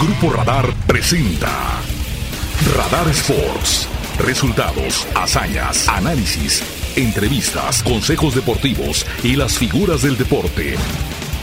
[0.00, 1.78] Grupo Radar presenta
[2.74, 3.86] Radar Sports.
[4.18, 6.62] Resultados, hazañas, análisis,
[6.96, 10.76] entrevistas, consejos deportivos y las figuras del deporte.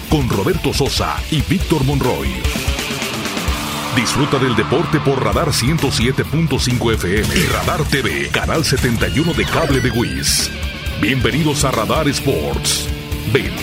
[0.09, 2.29] Con Roberto Sosa y Víctor Monroy.
[3.95, 10.49] Disfruta del deporte por Radar 107.5 FM Radar TV, canal 71 de cable de Wiz.
[10.99, 12.89] Bienvenidos a Radar Sports.
[13.31, 13.53] Ven,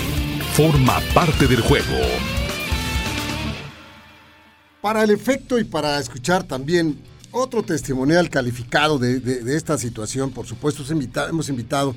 [0.54, 2.33] forma parte del juego.
[4.84, 7.00] Para el efecto y para escuchar también
[7.32, 10.84] otro testimonial calificado de, esta situación, por supuesto,
[11.26, 11.94] hemos invitado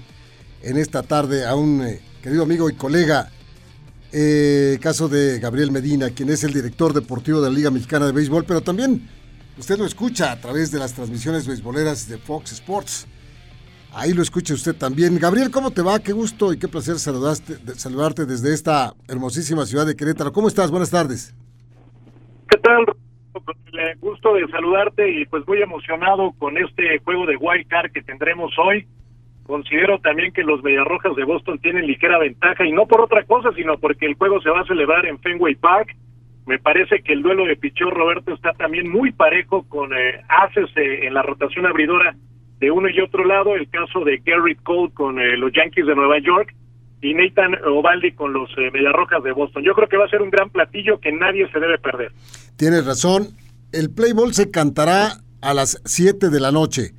[0.61, 3.29] en esta tarde a un eh, querido amigo y colega,
[4.13, 8.13] eh, caso de Gabriel Medina, quien es el director deportivo de la Liga Mexicana de
[8.13, 9.05] Béisbol, pero también
[9.57, 13.05] usted lo escucha a través de las transmisiones beisboleras de Fox Sports.
[13.91, 15.19] Ahí lo escucha usted también.
[15.19, 15.99] Gabriel, ¿cómo te va?
[15.99, 20.31] Qué gusto y qué placer saludarte desde esta hermosísima ciudad de Querétaro.
[20.31, 20.71] ¿Cómo estás?
[20.71, 21.33] Buenas tardes.
[22.49, 22.85] ¿Qué tal?
[23.71, 28.01] Le gusto de saludarte y pues muy emocionado con este juego de wild card que
[28.01, 28.87] tendremos hoy.
[29.45, 33.51] Considero también que los Mediarrojas de Boston tienen ligera ventaja y no por otra cosa,
[33.53, 35.95] sino porque el juego se va a celebrar en Fenway Park.
[36.45, 40.69] Me parece que el duelo de Pichón Roberto está también muy parejo con eh, haces
[40.77, 42.15] eh, en la rotación abridora
[42.59, 43.55] de uno y otro lado.
[43.55, 46.53] El caso de Garrett Cole con eh, los Yankees de Nueva York
[47.01, 49.63] y Nathan Ovaldi con los eh, Mediarrojas de Boston.
[49.63, 52.11] Yo creo que va a ser un gran platillo que nadie se debe perder.
[52.55, 53.29] Tienes razón.
[53.71, 56.93] El Play Ball se cantará a las 7 de la noche.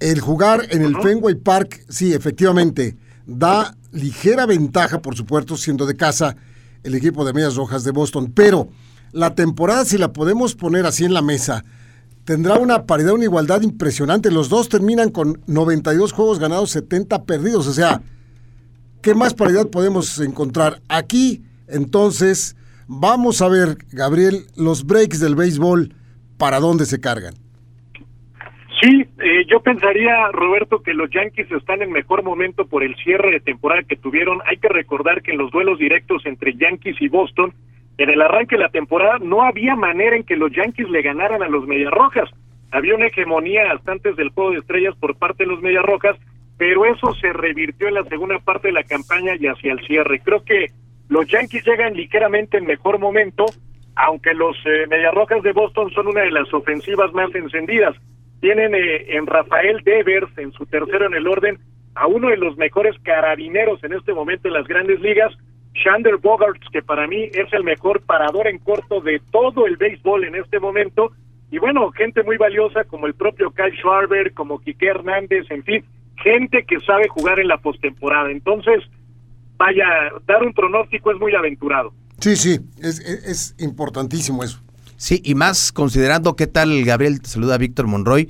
[0.00, 5.96] El jugar en el Fenway Park, sí, efectivamente, da ligera ventaja, por supuesto, siendo de
[5.96, 6.36] casa
[6.82, 8.32] el equipo de Medias Rojas de Boston.
[8.34, 8.68] Pero
[9.12, 11.64] la temporada, si la podemos poner así en la mesa,
[12.24, 14.30] tendrá una paridad, una igualdad impresionante.
[14.30, 17.66] Los dos terminan con 92 juegos ganados, 70 perdidos.
[17.68, 18.02] O sea,
[19.02, 20.74] ¿Qué más paridad podemos encontrar?
[20.88, 25.92] Aquí, entonces, vamos a ver, Gabriel, los breaks del béisbol,
[26.38, 27.34] ¿para dónde se cargan?
[28.80, 33.32] Sí, eh, yo pensaría, Roberto, que los Yankees están en mejor momento por el cierre
[33.32, 34.38] de temporada que tuvieron.
[34.46, 37.52] Hay que recordar que en los duelos directos entre Yankees y Boston,
[37.98, 41.42] en el arranque de la temporada no había manera en que los Yankees le ganaran
[41.42, 42.30] a los Rojas.
[42.70, 46.16] Había una hegemonía hasta antes del juego de estrellas por parte de los Rojas
[46.56, 50.20] pero eso se revirtió en la segunda parte de la campaña y hacia el cierre.
[50.20, 50.66] Creo que
[51.08, 53.46] los Yankees llegan ligeramente en mejor momento,
[53.96, 57.96] aunque los eh, Mediarrojas de Boston son una de las ofensivas más encendidas.
[58.40, 61.58] Tienen eh, en Rafael Devers, en su tercero en el orden,
[61.94, 65.32] a uno de los mejores carabineros en este momento en las grandes ligas,
[65.74, 70.24] Shander Bogarts, que para mí es el mejor parador en corto de todo el béisbol
[70.24, 71.12] en este momento.
[71.50, 75.84] Y bueno, gente muy valiosa como el propio Kyle Schwarber, como Quique Hernández, en fin,
[76.16, 78.30] gente que sabe jugar en la postemporada.
[78.30, 78.82] Entonces,
[79.56, 79.84] vaya,
[80.26, 81.92] dar un pronóstico es muy aventurado.
[82.20, 84.62] Sí, sí, es, es, importantísimo eso.
[84.96, 88.28] Sí, y más considerando qué tal, Gabriel, te saluda Víctor Monroy,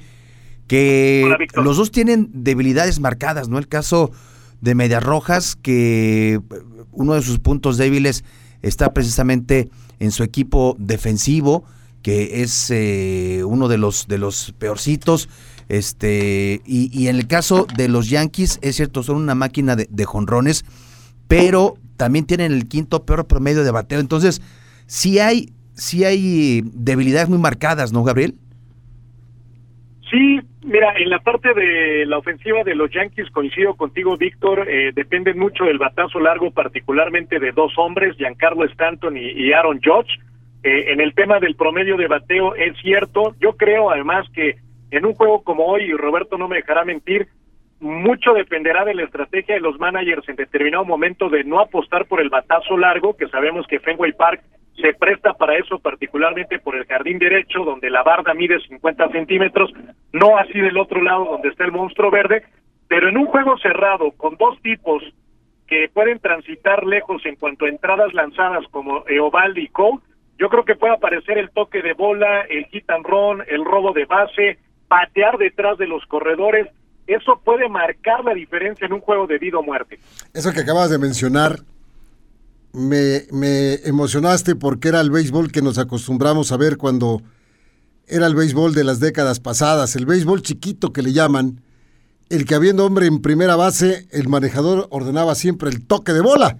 [0.66, 3.58] que los dos tienen debilidades marcadas, ¿no?
[3.58, 4.10] El caso
[4.62, 6.40] de Medias Rojas, que
[6.92, 8.24] uno de sus puntos débiles
[8.62, 9.68] está precisamente
[9.98, 11.64] en su equipo defensivo,
[12.02, 15.28] que es eh, uno de los, de los peorcitos.
[15.68, 20.64] Este, y, en el caso de los Yankees, es cierto, son una máquina de, jonrones,
[21.28, 24.00] pero también tienen el quinto peor promedio de bateo.
[24.00, 24.42] Entonces,
[24.86, 28.34] sí hay, sí hay debilidades muy marcadas, ¿no, Gabriel?
[30.10, 34.92] Sí, mira, en la parte de la ofensiva de los Yankees coincido contigo, Víctor, eh,
[34.94, 40.20] depende mucho del batazo largo, particularmente de dos hombres, Giancarlo Stanton y, Aaron Judge.
[40.62, 44.56] Eh, en el tema del promedio de bateo es cierto, yo creo además que
[44.90, 47.28] en un juego como hoy, y Roberto no me dejará mentir,
[47.80, 50.28] mucho dependerá de la estrategia de los managers.
[50.28, 54.42] En determinado momento de no apostar por el batazo largo, que sabemos que Fenway Park
[54.80, 59.72] se presta para eso, particularmente por el jardín derecho, donde la barda mide 50 centímetros,
[60.12, 62.44] no así del otro lado donde está el monstruo verde,
[62.88, 65.02] pero en un juego cerrado con dos tipos
[65.66, 69.98] que pueden transitar lejos en cuanto a entradas lanzadas como Eovaldi y Cole,
[70.38, 73.92] yo creo que puede aparecer el toque de bola, el hit and run, el robo
[73.92, 74.58] de base,
[74.88, 76.68] patear detrás de los corredores,
[77.06, 79.98] eso puede marcar la diferencia en un juego de vida o muerte.
[80.32, 81.60] Eso que acabas de mencionar,
[82.72, 87.22] me, emocionaste porque era el béisbol que nos acostumbramos a ver cuando
[88.06, 91.60] era el béisbol de las décadas pasadas, el béisbol chiquito que le llaman,
[92.28, 96.58] el que habiendo hombre en primera base, el manejador ordenaba siempre el toque de bola.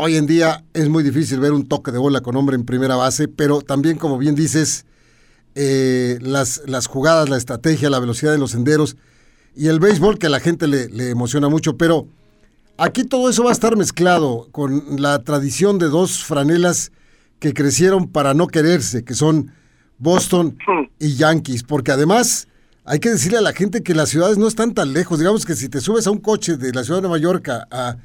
[0.00, 2.94] Hoy en día es muy difícil ver un toque de bola con hombre en primera
[2.94, 4.86] base, pero también, como bien dices,
[5.56, 8.96] eh, las, las jugadas, la estrategia, la velocidad de los senderos
[9.56, 12.06] y el béisbol que a la gente le, emociona mucho, pero
[12.76, 16.92] aquí todo eso va a estar mezclado con la tradición de dos franelas
[17.40, 19.50] que crecieron para no quererse, que son
[19.98, 20.56] Boston
[21.00, 22.46] y Yankees, porque además
[22.84, 25.18] hay que decirle a la gente que las ciudades no están tan lejos.
[25.18, 27.96] Digamos que si te subes a un coche de la ciudad de Nueva York a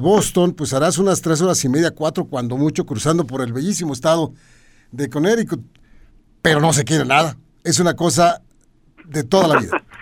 [0.00, 3.92] Boston, pues harás unas tres horas y media, cuatro, cuando mucho, cruzando por el bellísimo
[3.92, 4.32] estado
[4.90, 5.60] de Connecticut.
[6.40, 7.36] Pero no se quiere nada.
[7.62, 8.42] Es una cosa
[9.04, 9.82] de toda la vida.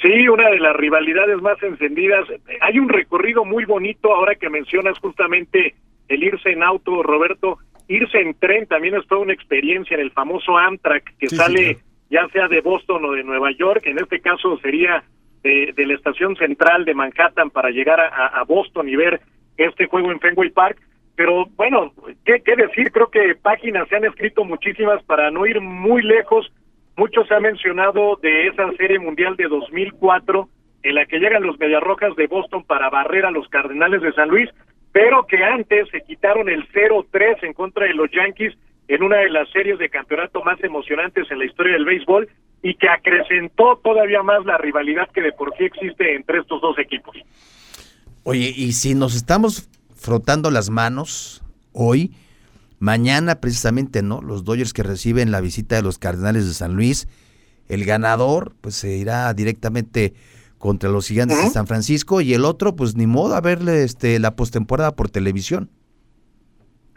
[0.00, 2.24] Sí, una de las rivalidades más encendidas.
[2.60, 5.74] Hay un recorrido muy bonito ahora que mencionas justamente
[6.06, 7.58] el irse en auto, Roberto.
[7.88, 11.78] Irse en tren también es toda una experiencia en el famoso Amtrak que sale
[12.10, 13.82] ya sea de Boston o de Nueva York.
[13.86, 15.02] En este caso sería
[15.42, 19.20] de, la estación central de Manhattan para llegar a, Boston y ver
[19.56, 20.78] este juego en Fenway Park.
[21.16, 21.92] Pero bueno,
[22.24, 22.92] ¿qué, ¿qué decir?
[22.92, 26.52] Creo que páginas se han escrito muchísimas para no ir muy lejos
[26.98, 30.48] mucho se ha mencionado de esa serie mundial de 2004
[30.82, 34.28] en la que llegan los Mediarrojas de Boston para barrer a los Cardenales de San
[34.28, 34.50] Luis,
[34.90, 38.52] pero que antes se quitaron el 0-3 en contra de los Yankees
[38.88, 42.28] en una de las series de campeonato más emocionantes en la historia del béisbol
[42.62, 46.78] y que acrecentó todavía más la rivalidad que de por sí existe entre estos dos
[46.78, 47.16] equipos.
[48.24, 52.12] Oye, y si nos estamos frotando las manos hoy,
[52.80, 54.22] Mañana precisamente, ¿no?
[54.22, 57.08] Los Dodgers que reciben la visita de los Cardenales de San Luis,
[57.68, 60.14] el ganador pues se irá directamente
[60.58, 64.18] contra los Gigantes de San Francisco y el otro pues ni modo a verle este
[64.20, 65.70] la postemporada por televisión.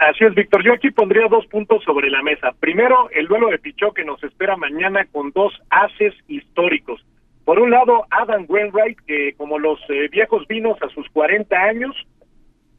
[0.02, 0.64] Así es, Víctor.
[0.64, 2.54] Yo aquí pondría dos puntos sobre la mesa.
[2.60, 7.06] Primero, el duelo de Pichó que nos espera mañana con dos haces históricos.
[7.46, 11.96] Por un lado, Adam Wainwright, que como los eh, viejos vinos a sus 40 años,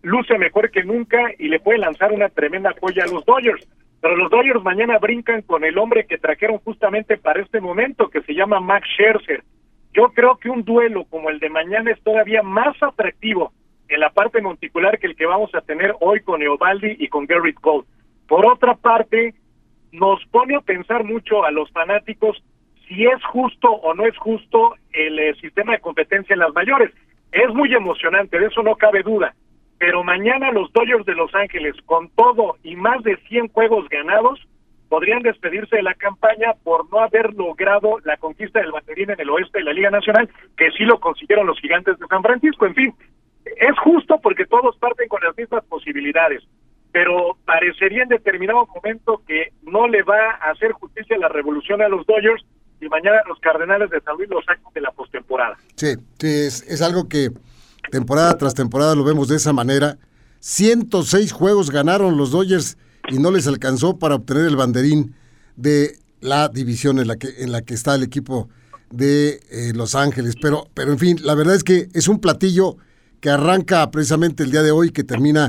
[0.02, 3.68] luce mejor que nunca y le puede lanzar una tremenda joya a los Dodgers.
[4.00, 8.22] Pero los Dodgers mañana brincan con el hombre que trajeron justamente para este momento, que
[8.22, 9.44] se llama Max Scherzer.
[9.94, 13.52] Yo creo que un duelo como el de mañana es todavía más atractivo
[13.88, 17.26] en la parte monticular que el que vamos a tener hoy con Eovaldi y con
[17.26, 17.84] Garrett Cole.
[18.28, 19.34] Por otra parte,
[19.92, 22.42] nos pone a pensar mucho a los fanáticos
[22.88, 26.92] si es justo o no es justo el eh, sistema de competencia en las mayores.
[27.30, 29.34] Es muy emocionante, de eso no cabe duda
[29.82, 34.38] pero mañana los Dodgers de Los Ángeles, con todo y más de 100 juegos ganados,
[34.88, 39.28] podrían despedirse de la campaña por no haber logrado la conquista del banderín en el
[39.30, 42.64] oeste de la Liga Nacional, que sí lo consiguieron los gigantes de San Francisco.
[42.64, 42.94] En fin,
[43.56, 46.42] es justo porque todos parten con las mismas posibilidades,
[46.92, 51.88] pero parecería en determinado momento que no le va a hacer justicia la revolución a
[51.88, 52.44] los Dodgers
[52.80, 55.56] y mañana los Cardenales de San Luis los sacan de la postemporada.
[55.76, 57.30] Sí, es, es algo que
[57.90, 59.98] temporada tras temporada lo vemos de esa manera.
[60.40, 62.76] 106 juegos ganaron los Dodgers
[63.08, 65.14] y no les alcanzó para obtener el banderín
[65.56, 68.48] de la división en la que, en la que está el equipo
[68.90, 70.36] de eh, Los Ángeles.
[70.40, 72.76] Pero, pero en fin, la verdad es que es un platillo
[73.22, 75.48] que arranca precisamente el día de hoy, que termina,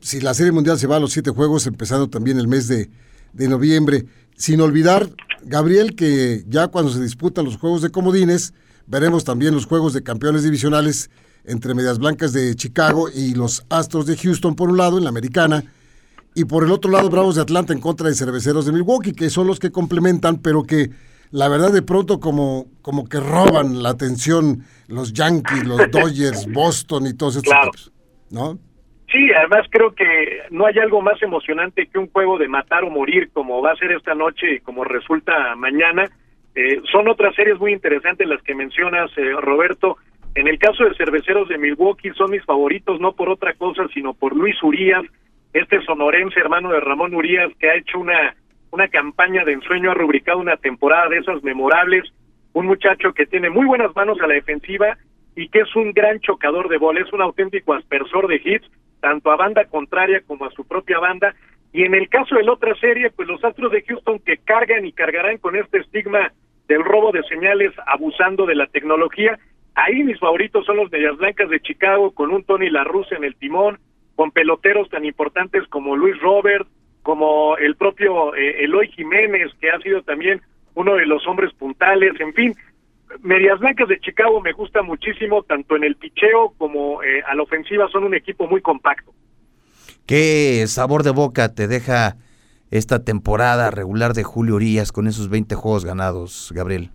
[0.00, 2.88] si la Serie Mundial se va a los siete juegos, empezando también el mes de,
[3.34, 4.06] de noviembre.
[4.34, 5.10] Sin olvidar,
[5.44, 8.54] Gabriel, que ya cuando se disputan los juegos de comodines,
[8.86, 11.10] veremos también los juegos de campeones divisionales
[11.44, 15.10] entre Medias Blancas de Chicago y los Astros de Houston por un lado en la
[15.10, 15.64] americana
[16.34, 19.28] y por el otro lado Bravos de Atlanta en contra de Cerveceros de Milwaukee, que
[19.28, 20.90] son los que complementan, pero que
[21.32, 27.06] la verdad de pronto como, como que roban la atención los Yankees, los Dodgers, Boston
[27.06, 27.92] y todos estos equipos,
[28.30, 28.58] ¿no?
[29.10, 32.90] Sí, además creo que no hay algo más emocionante que un juego de matar o
[32.90, 36.08] morir como va a ser esta noche y como resulta mañana.
[36.54, 39.98] Eh, son otras series muy interesantes las que mencionas, eh, Roberto.
[40.34, 44.14] En el caso de Cerveceros de Milwaukee son mis favoritos, no por otra cosa, sino
[44.14, 45.02] por Luis Urias,
[45.52, 48.34] este sonorense hermano de Ramón Urias, que ha hecho una,
[48.72, 52.12] una campaña de ensueño, ha rubricado una temporada de esas memorables,
[52.52, 54.96] un muchacho que tiene muy buenas manos a la defensiva
[55.36, 58.68] y que es un gran chocador de bola, es un auténtico aspersor de hits,
[59.00, 61.34] tanto a banda contraria como a su propia banda.
[61.72, 64.84] Y en el caso de la otra serie, pues los Astros de Houston que cargan
[64.84, 66.32] y cargarán con este estigma
[66.68, 69.38] del robo de señales abusando de la tecnología,
[69.74, 73.36] Ahí mis favoritos son los Medias Blancas de Chicago, con un Tony La en el
[73.36, 73.78] timón,
[74.16, 76.68] con peloteros tan importantes como Luis Robert,
[77.02, 80.40] como el propio eh, Eloy Jiménez, que ha sido también
[80.74, 82.54] uno de los hombres puntales, en fin.
[83.20, 87.42] Medias Blancas de Chicago me gusta muchísimo, tanto en el picheo como eh, a la
[87.42, 89.12] ofensiva, son un equipo muy compacto.
[90.06, 92.16] ¿Qué sabor de boca te deja
[92.70, 96.90] esta temporada regular de Julio Urias con esos 20 juegos ganados, Gabriel?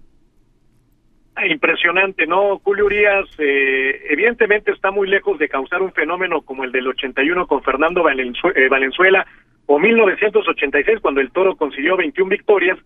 [1.46, 2.58] Impresionante, ¿no?
[2.64, 7.46] Julio Urias eh, evidentemente está muy lejos de causar un fenómeno como el del 81
[7.46, 9.28] con Fernando eh, Valenzuela
[9.68, 12.78] o 1986 cuando el Toro consiguió 21 victorias,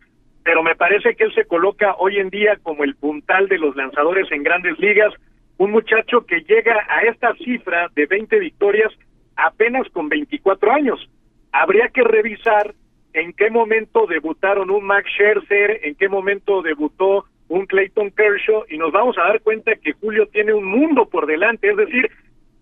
[0.43, 3.75] pero me parece que él se coloca hoy en día como el puntal de los
[3.75, 5.13] lanzadores en grandes ligas,
[5.57, 8.91] un muchacho que llega a esta cifra de 20 victorias
[9.35, 11.09] apenas con 24 años.
[11.53, 12.73] habría que revisar
[13.13, 18.77] en qué momento debutaron un Max Scherzer, en qué momento debutó un Clayton Kershaw, y
[18.77, 22.09] nos vamos a dar cuenta que Julio tiene un mundo por delante, es decir,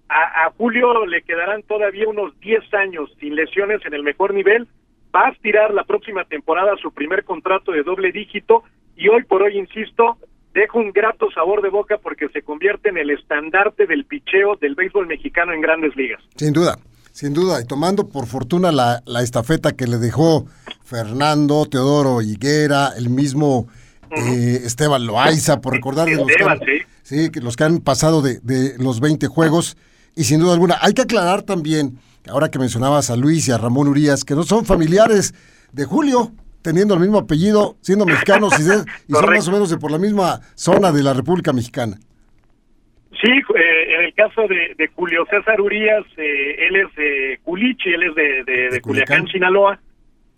[0.09, 4.67] a, a Julio le quedarán todavía unos 10 años sin lesiones en el mejor nivel,
[5.15, 8.63] va a aspirar la próxima temporada su primer contrato de doble dígito,
[8.95, 10.17] y hoy por hoy, insisto,
[10.53, 14.75] deja un grato sabor de boca porque se convierte en el estandarte del picheo del
[14.75, 16.21] béisbol mexicano en grandes ligas.
[16.35, 16.77] Sin duda,
[17.11, 20.45] sin duda, y tomando por fortuna la, la estafeta que le dejó
[20.83, 23.67] Fernando, Teodoro Higuera, el mismo
[24.11, 26.59] eh, Esteban Loaiza, por recordar de los, que han,
[27.03, 27.29] sí.
[27.41, 29.77] los que han pasado de, de los 20 juegos,
[30.15, 31.99] y sin duda alguna, hay que aclarar también,
[32.29, 35.33] ahora que mencionabas a Luis y a Ramón Urias, que no son familiares
[35.71, 39.77] de Julio, teniendo el mismo apellido, siendo mexicanos y, y son más o menos de
[39.77, 41.97] por la misma zona de la República Mexicana.
[43.21, 47.89] Sí, eh, en el caso de, de, Julio César Urias, eh, él es de Culichi,
[47.89, 49.79] él es de, de, de Culiacán, Sinaloa.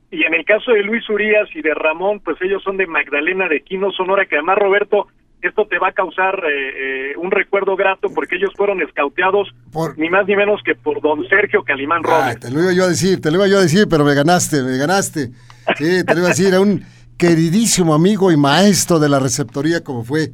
[0.09, 3.47] Y en el caso de Luis Urias y de Ramón, pues ellos son de Magdalena
[3.47, 5.07] de Quino, Sonora, que además, Roberto,
[5.41, 9.97] esto te va a causar eh, eh, un recuerdo grato porque ellos fueron escauteados por...
[9.97, 12.35] ni más ni menos que por don Sergio Calimán Robles.
[12.35, 14.13] Ah, te lo iba yo a decir, te lo iba yo a decir, pero me
[14.13, 15.31] ganaste, me ganaste.
[15.77, 16.83] Sí, te lo iba a decir, era un
[17.17, 20.31] queridísimo amigo y maestro de la receptoría como fue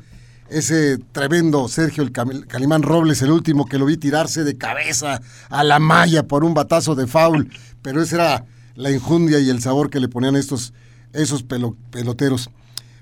[0.49, 5.63] ese tremendo Sergio el Calimán Robles, el último que lo vi tirarse de cabeza a
[5.63, 7.49] la malla por un batazo de foul,
[7.81, 8.45] pero esa era
[8.75, 10.73] la injundia y el sabor que le ponían estos
[11.13, 12.49] esos peloteros.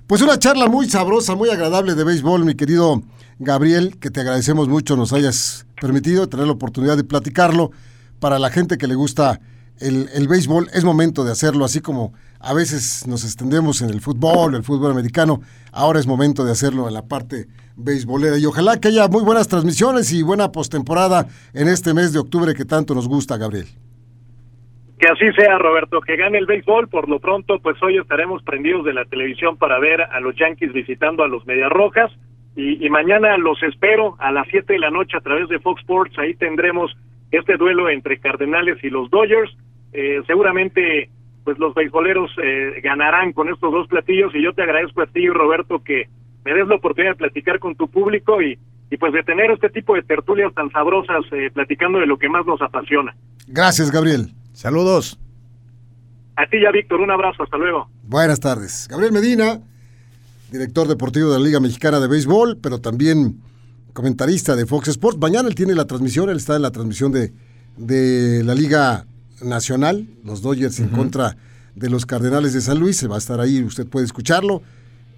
[0.08, 3.02] Pues una charla muy sabrosa, muy agradable de béisbol, mi querido
[3.40, 7.72] Gabriel, que te agradecemos mucho nos hayas permitido tener la oportunidad de platicarlo.
[8.20, 9.42] Para la gente que le gusta
[9.80, 14.00] el, el béisbol, es momento de hacerlo, así como a veces nos extendemos en el
[14.00, 18.38] fútbol, el fútbol americano, ahora es momento de hacerlo en la parte beisbolera.
[18.38, 22.54] Y ojalá que haya muy buenas transmisiones y buena postemporada en este mes de octubre
[22.54, 23.68] que tanto nos gusta, Gabriel.
[25.00, 26.88] Que así sea, Roberto, que gane el béisbol.
[26.88, 30.72] Por lo pronto, pues hoy estaremos prendidos de la televisión para ver a los Yankees
[30.72, 32.12] visitando a los Medias Rojas.
[32.58, 36.18] Y, mañana los espero a las 7 de la noche a través de Fox Sports.
[36.18, 36.96] Ahí tendremos
[37.30, 39.52] este duelo entre Cardenales y los Dodgers.
[39.92, 41.10] Eh, seguramente,
[41.44, 44.34] pues los beisboleros eh, ganarán con estos dos platillos.
[44.34, 46.08] Y yo te agradezco a ti, Roberto, que
[46.46, 48.58] me des la oportunidad de platicar con tu público y,
[48.90, 52.30] y pues de tener este tipo de tertulias tan sabrosas, eh, platicando de lo que
[52.30, 53.14] más nos apasiona.
[53.48, 54.30] Gracias, Gabriel.
[54.56, 55.20] Saludos.
[56.38, 57.90] A ti ya, Víctor, un abrazo, hasta luego.
[58.04, 58.88] Buenas tardes.
[58.90, 59.60] Gabriel Medina,
[60.50, 63.42] director deportivo de la Liga Mexicana de Béisbol, pero también
[63.94, 65.20] comentarista de Fox Sports.
[65.20, 67.34] Mañana él tiene la transmisión, él está en la transmisión de,
[67.76, 69.06] de la Liga
[69.42, 70.86] Nacional, los Dodgers uh -huh.
[70.86, 71.36] en contra
[71.76, 74.62] de los Cardenales de San Luis, se va a estar ahí, usted puede escucharlo.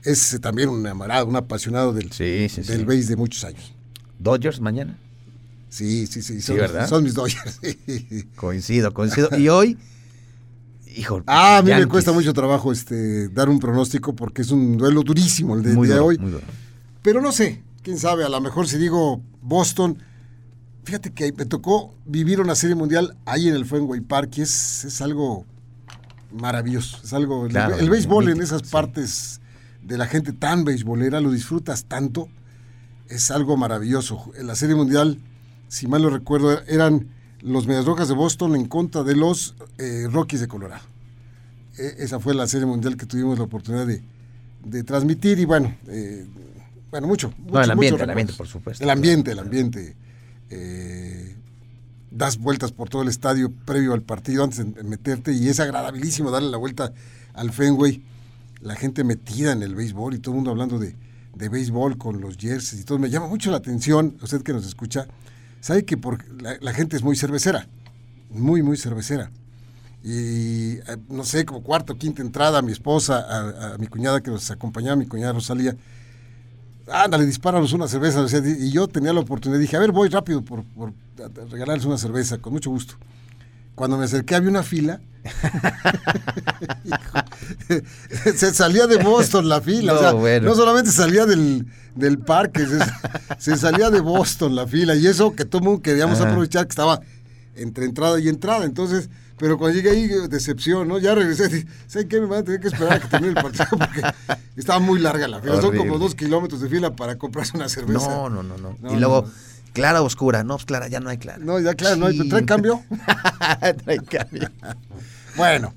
[0.04, 2.86] Es también un amarado, un apasionado del, sí, sí, del sí.
[2.86, 3.76] béis de muchos años.
[4.18, 4.98] ¿Dodgers mañana?
[5.70, 6.42] Sí, sí, sí.
[6.42, 6.88] Son, sí, ¿verdad?
[6.88, 7.60] Son mis Dodgers.
[8.36, 9.30] coincido, coincido.
[9.38, 9.78] Y hoy,
[10.96, 11.24] hijo.
[11.28, 11.88] Ah, a mí Yankees.
[11.88, 15.74] me cuesta mucho trabajo este dar un pronóstico porque es un duelo durísimo el de,
[15.74, 16.18] muy de duro, hoy.
[16.18, 16.44] Muy duro.
[17.02, 19.98] Pero no sé, quién sabe, a lo mejor si digo Boston.
[20.84, 24.86] Fíjate que me tocó vivir una serie mundial ahí en el Fenway Park y es,
[24.86, 25.46] es algo
[26.32, 27.00] maravilloso.
[27.04, 27.46] Es algo.
[27.50, 28.70] Claro, el, el béisbol en esas sí.
[28.72, 29.42] partes
[29.84, 32.30] de la gente tan beisbolera, lo disfrutas tanto.
[33.10, 34.32] Es algo maravilloso.
[34.36, 35.18] En la serie mundial
[35.68, 37.08] si mal lo recuerdo, eran
[37.42, 40.84] los Medias Rojas de Boston en contra de los eh, Rockies de Colorado.
[41.78, 44.02] E esa fue la serie mundial que tuvimos la oportunidad de,
[44.64, 46.26] de transmitir y bueno, eh,
[46.90, 47.34] bueno, mucho.
[47.38, 48.84] mucho no, el ambiente, el ambiente, por supuesto.
[48.84, 49.96] El ambiente, el ambiente.
[50.50, 51.36] Eh,
[52.10, 56.32] das vueltas por todo el estadio previo al partido antes de meterte y es agradabilísimo
[56.32, 56.94] darle la vuelta
[57.34, 58.04] al Fenway.
[58.62, 60.96] La gente metida en el béisbol y todo el mundo hablando de,
[61.36, 62.98] de béisbol con los jerseys y todo.
[62.98, 65.08] Me llama mucho la atención, usted que nos escucha,
[65.62, 67.68] sabe que por, la, gente es muy cervecera,
[68.30, 69.32] muy, muy cervecera.
[70.04, 74.32] Y eh, no sé, como cuarta o quinta entrada, mi esposa, a, mi cuñada que
[74.32, 75.76] nos acompañaba, mi cuñada Rosalía,
[76.92, 78.26] ándale, dispáranos una cerveza.
[78.60, 80.64] Y yo tenía la oportunidad, dije, a ver, voy rápido por
[81.50, 82.96] regalarles una cerveza, con mucho gusto.
[83.78, 85.00] Cuando me acerqué había una fila.
[88.36, 89.94] se salía de Boston la fila.
[89.94, 90.50] No, o sea, bueno.
[90.50, 92.80] no solamente salía del, del parque, se,
[93.38, 94.96] se, salía de Boston la fila.
[94.96, 96.30] Y eso que todo mundo queríamos Ajá.
[96.30, 97.02] aprovechar, que estaba
[97.56, 98.66] entre entrada y entrada.
[98.66, 100.98] Entonces, pero cuando llegué ahí, decepción, ¿no?
[100.98, 101.68] Ya regresé.
[101.86, 102.20] ¿Sabes qué?
[102.20, 104.02] Me van a tener que esperar a que termine el partido porque
[104.56, 105.54] estaba muy larga la fila.
[105.54, 105.78] Horrible.
[105.78, 108.08] Son como dos kilómetros de fila para comprarse una cerveza.
[108.08, 108.58] No, no, no.
[108.58, 108.76] no.
[108.82, 109.22] no y luego.
[109.22, 109.47] No.
[109.74, 111.40] Clara oscura, no, pues clara, ya no hay clara.
[111.40, 112.82] No, ya clara, no hay, ¿trae cambio?
[113.84, 114.50] trae cambio.
[115.38, 115.74] bueno,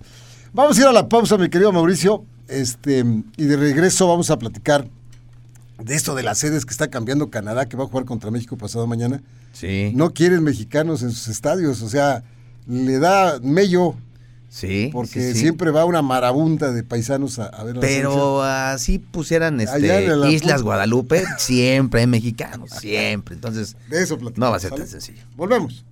[0.52, 3.04] vamos a ir a la pausa, mi querido Mauricio, este,
[3.36, 4.88] y de regreso vamos a platicar
[5.78, 8.56] de esto de las sedes que está cambiando Canadá, que va a jugar contra México
[8.56, 9.22] pasado mañana.
[9.52, 9.92] Sí.
[9.94, 12.22] No quieren mexicanos en sus estadios, o sea,
[12.66, 13.96] le da mello
[14.50, 14.90] Sí.
[14.92, 20.62] Porque siempre va una marabunta de paisanos a, ver la Pero así pusieran este, Islas
[20.62, 23.36] Guadalupe, siempre hay mexicanos, siempre.
[23.36, 25.22] Entonces, de eso no va a ser tan sencillo.
[25.36, 25.84] Volvemos.